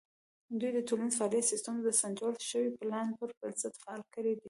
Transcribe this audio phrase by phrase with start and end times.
[0.59, 4.39] دوی د ټولنیز فعالیت سیستم د سنجول شوي پلان پر بنسټ فعال کړی دی.